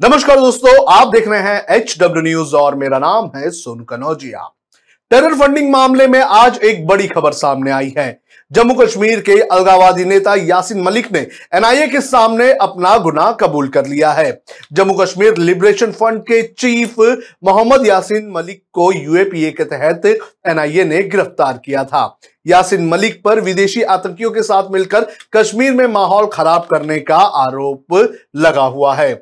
[0.00, 4.44] नमस्कार दोस्तों, आप देख रहे हैं एच डब्ल्यू न्यूज़ और मेरा नाम है सोनू कनौजिया
[5.10, 10.04] टेरर फंडिंग मामले में आज एक बड़ी खबर सामने आई है। जम्मू कश्मीर के अलगावादी
[10.04, 11.20] नेता यासिन मलिक ने
[11.54, 14.30] एनआईए के सामने अपना गुनाह कबूल कर लिया है।
[14.72, 16.98] जम्मू कश्मीर लिबरेशन फ्रंट के चीफ
[17.44, 22.04] मोहम्मद यासिन मलिक को यूएपीए के तहत एनआईए ने गिरफ़्तार किया था।
[22.46, 25.06] यासिन मलिक पर विदेशी आतंकियों के साथ मिलकर
[25.36, 29.12] कश्मीर में माहौल खराब करने का आरोप लगा हुआ है।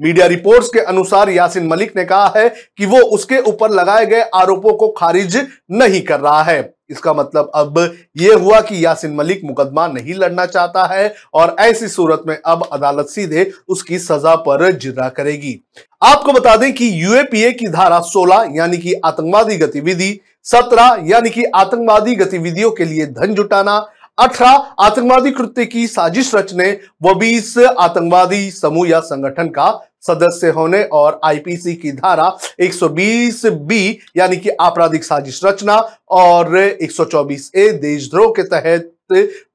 [0.00, 4.20] मीडिया रिपोर्ट्स के अनुसार यासिन मलिक ने कहा है कि वो उसके ऊपर लगाए गए
[4.34, 5.36] आरोपों को खारिज
[5.70, 7.78] नहीं कर रहा है। इसका मतलब अब
[8.16, 12.68] यह हुआ कि यासिन मलिक मुकदमा नहीं लड़ना चाहता है और ऐसी सूरत में अब
[12.72, 15.58] अदालत सीधे उसकी सजा पर जिर्रा करेगी।
[16.02, 21.44] आपको बता दें कि यूएपीए की धारा 16 यानी कि आतंकवादी गतिविधि 17 यानी कि
[21.44, 23.76] आतंकवादी गतिविधियों के लिए धन जुटाना,
[24.18, 26.70] अठारह आतंकवादी कृत्य की साजिश रचने,
[27.02, 29.68] व बीस आतंकवादी समूह या संगठन का
[30.02, 35.76] सदस्य होने और आईपीसी की धारा 120 बी यानी कि आपराधिक साजिश रचना
[36.10, 38.92] और 124 ए देशद्रोह के तहत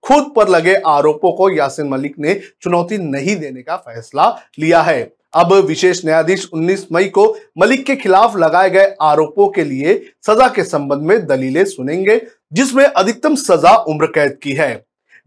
[0.03, 5.01] खुद पर लगे आरोपों को यासिन मलिक ने चुनौती नहीं देने का फैसला लिया है।
[5.35, 7.25] अब विशेष न्यायाधीश 19 मई को
[7.57, 12.19] मलिक के खिलाफ लगाए गए आरोपों के लिए सजा के संबंध में दलीलें सुनेंगे,
[12.53, 14.73] जिसमें अधिकतम सजा उम्र कैद की है।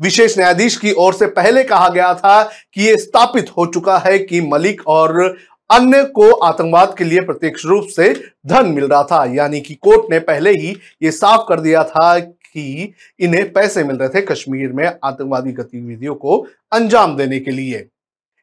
[0.00, 2.42] विशेष न्यायाधीश की ओर से पहले कहा गया था
[2.74, 5.36] कि यह स्थापित हो चुका है कि मलिक और
[5.70, 8.12] अन्य को आतंकवाद के लिए प्रत्यक्ष रूप से
[8.46, 12.18] धन मिल रहा था। यानी कि कोर्ट ने पहले ही यह साफ़ कर दिया था
[12.18, 17.86] कि इन्हें पैसे मिल रहे थे कश्मीर में आतंकवादी गतिविधियों को अंजाम देने के लिए।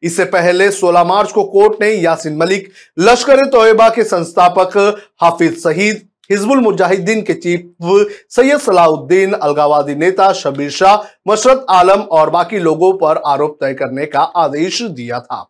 [0.04, 4.78] इससे पहले 16 मार्च को कोर्ट ने यासिन मलिक, लश्कर तोयबा के संस्थापक
[5.22, 7.88] हाफिज शहीद हिजबुल मुजाहिदीन के चीफ
[8.32, 14.06] सैयद सलाउद्दीन अलगावादी नेता शबीर शाह, मशरत आलम और बाकी लोगों पर आरोप तय करने
[14.06, 15.42] का आदेश दिया था।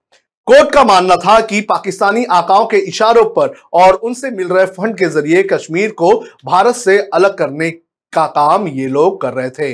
[0.48, 4.98] कोर्ट का मानना था कि पाकिस्तानी आकाओं के इशारों पर और उनसे मिल रहे फंड
[4.98, 6.12] के ज़रिए कश्मीर को
[6.46, 7.70] भारत से अलग करने
[8.14, 9.74] का काम ये लोग कर रहे थे।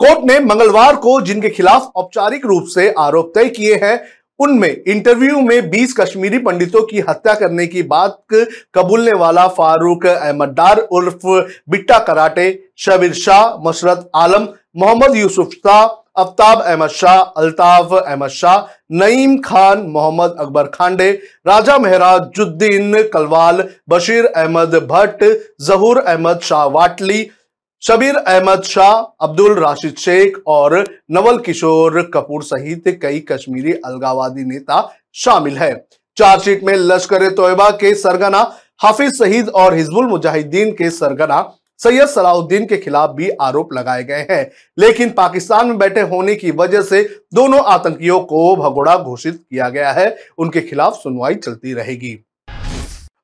[0.00, 3.96] कोर्ट ने मंगलवार को जिनके खिलाफ औपचारिक रूप से आरोप तय किए हैं
[4.40, 8.18] उनमें इंटरव्यू में 20 कश्मीरी पंडितों की हत्या करने की बात
[8.74, 11.26] कबूलने वाला फारूक अहमद डार उर्फ़
[11.70, 12.48] बिट्टा कराटे,
[12.78, 15.86] शबीर शाह मशरत आलम, मोहम्मद यूसुफ शाह,
[16.16, 18.58] अफ्ताब अहमद शाह, अल्ताफ अहमद शाह,
[18.92, 21.10] नईम खान, मोहम्मद अकबर खांडे,
[21.46, 25.24] राजा मेहराजुद्दीन कलवाल, बशीर अहमद भट्ट,
[25.60, 27.28] जहूर अहमद शाह वाटली
[27.82, 34.94] शबीर अहमद शाह, अब्दुल राशिद शेख और नवल किशोर कपूर सहित कई कश्मीरी अलगावादी नेता
[35.14, 35.86] शामिल है।
[36.16, 42.66] चार्जशीट में लश्कर तोयबा के सरगना, हाफिज शहीद और हिजबुल मुजाहिदीन के सरगना, सैयद सलाउद्दीन
[42.66, 47.02] के खिलाफ भी आरोप लगाए गए हैं। लेकिन पाकिस्तान में बैठे होने की वजह से
[47.34, 52.24] दोनों आतंकियों को भगोड़ा घोषित किया गया है। उनके खिलाफ सुनवाई चलती रहेगी।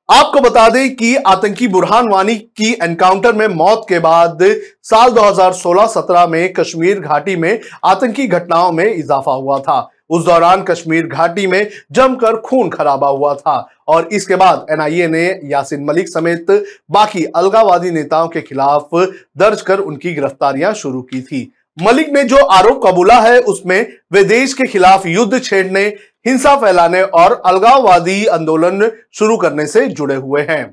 [0.09, 4.39] आपको बता दें कि आतंकी बुरहान वानी की एनकाउंटर में मौत के बाद
[4.83, 11.07] साल 2016-17 में कश्मीर घाटी में आतंकी घटनाओं में इजाफा हुआ था। उस दौरान कश्मीर
[11.07, 13.55] घाटी में जमकर खून खराबा हुआ था
[13.87, 16.51] और इसके बाद एनआईए ने यासिन मलिक समेत
[16.91, 22.37] बाकी अलगावादी नेताओं के खिलाफ दर्ज कर उनकी गिरफ्तारियाँ शुरू की थी। मलिक ने जो
[22.37, 25.89] आरोप कबूला है, उसमें वे देश के खिलाफ युद्ध छेड़ने
[26.25, 30.63] हिंसा फैलाने और अलगाववादी आंदोलन शुरू करने से जुड़े हुए हैं।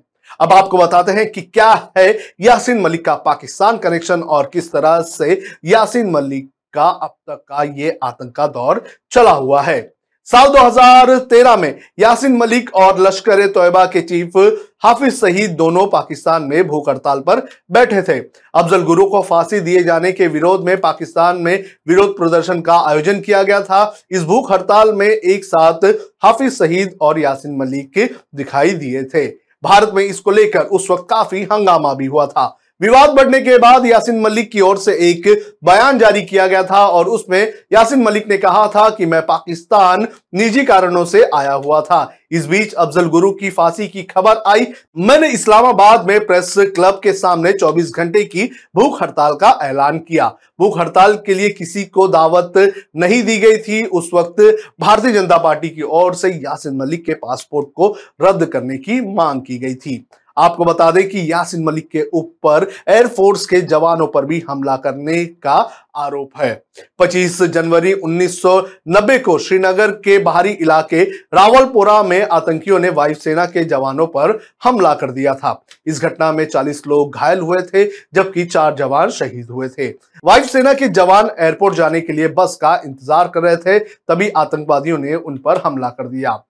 [0.40, 2.08] अब आपको बताते हैं कि क्या है
[2.40, 7.62] यासीन मलिक का पाकिस्तान कनेक्शन और किस तरह से यासीन मलिक का अब तक का
[7.62, 9.80] ये आतंक का दौर चला हुआ है।
[10.28, 14.36] साल 2013 में यासिन मलिक और लश्कर तोयबा के चीफ
[14.84, 18.18] हाफिज सहीद दोनों पाकिस्तान में भूख हड़ताल पर बैठे थे।
[18.54, 23.20] अफजल गुरु को फांसी दिए जाने के विरोध में पाकिस्तान में विरोध प्रदर्शन का आयोजन
[23.20, 25.84] किया गया था। इस भूख हड़ताल में एक साथ
[26.24, 29.26] हाफिज सहीद और यासिन मलिक दिखाई दिए थे।
[29.62, 33.86] भारत में इसको लेकर उस वक्त काफ़ी हंगामा भी हुआ था। विवाद बढ़ने के बाद
[33.86, 35.26] यासिन मलिक की ओर से एक
[35.64, 40.06] बयान जारी किया गया था और उसमें यासिन मलिक ने कहा था कि मैं पाकिस्तान
[40.34, 42.00] निजी कारणों से आया हुआ था।
[42.32, 44.66] इस बीच अफजल गुरु की फांसी की खबर आई।
[44.98, 50.28] मैंने इस्लामाबाद में प्रेस क्लब के सामने 24 घंटे की भूख हड़ताल का ऐलान किया।
[50.60, 52.52] भूख हड़ताल के लिए किसी को दावत
[52.96, 54.40] नहीं दी गई थी। उस वक्त
[54.80, 59.42] भारतीय जनता पार्टी की ओर से यासिन मलिक के पासपोर्ट को रद्द करने की मांग
[59.42, 60.06] की गई थी।
[60.40, 65.24] आपको बता दें कि यासिन मलिक के ऊपर एयरफोर्स के जवानों पर भी हमला करने
[65.24, 65.58] का
[65.96, 66.50] आरोप है।
[67.00, 71.02] 25 जनवरी 1990 को श्रीनगर के बाहरी इलाके
[71.34, 76.44] रावलपोरा में आतंकियों ने वायुसेना के जवानों पर हमला कर दिया था। इस घटना में
[76.46, 77.84] 40 लोग घायल हुए थे,
[78.14, 79.88] जबकि चार जवान शहीद हुए थे।
[80.24, 84.98] वायुसेना के जवान एयरपोर्ट जाने के लिए बस का इंतज़ार कर रहे थे, तभी आतंकवादियों
[84.98, 86.42] ने उन पर हमला कर दिया।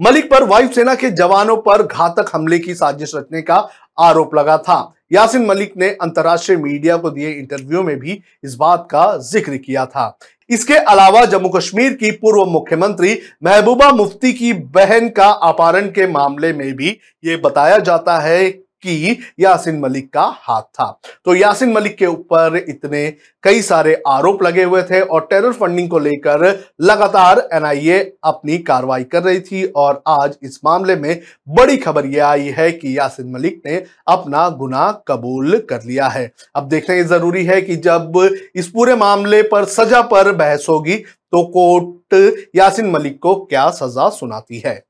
[0.00, 3.56] मलिक पर वायुसेना के जवानों पर घातक हमले की साजिश रचने का
[3.98, 8.86] आरोप लगा था। यासिन मलिक ने अंतर्राष्ट्रीय मीडिया को दिए इंटरव्यू में भी इस बात
[8.90, 10.18] का ज़िक्र किया था।
[10.50, 16.52] इसके अलावा जम्मू कश्मीर की पूर्व मुख्यमंत्री महबूबा मुफ्ती की बहन का अपहरण के मामले
[16.52, 18.46] में भी ये बताया जाता है
[18.86, 20.90] कि यासिन मलिक का हाथ था।
[21.24, 23.08] तो यासिन मलिक के ऊपर इतने
[23.44, 26.44] कई सारे आरोप लगे हुए थे और टेरर फंडिंग को लेकर
[26.82, 32.26] लगातार एनआईए अपनी कार्रवाई कर रही थी और आज इस मामले में बड़ी खबर यह
[32.26, 37.04] आई है कि यासिन मलिक ने अपना गुनाह कबूल कर लिया है। अब देखना ये
[37.04, 38.18] ज़रूरी है कि जब
[38.54, 40.96] इस पूरे मामले पर सजा पर बहस होगी
[41.32, 42.14] तो कोर्ट
[42.56, 44.82] यासिन मलिक को क्या सजा सुनाती है।